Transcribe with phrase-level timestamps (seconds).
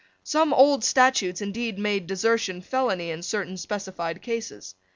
[0.23, 4.73] Some old statutes indeed made desertion felony in certain specified cases.